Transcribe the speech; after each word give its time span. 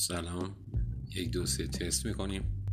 سلام. 0.00 0.56
یک 1.14 1.30
دو 1.30 1.46
سه 1.46 1.66
تست 1.66 2.06
می‌کنیم. 2.06 2.67